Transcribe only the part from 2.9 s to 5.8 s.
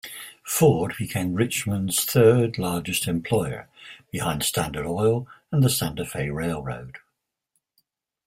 employer, behind Standard Oil and the